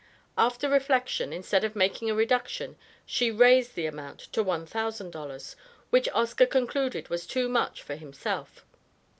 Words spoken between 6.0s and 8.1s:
Oscar concluded was too much for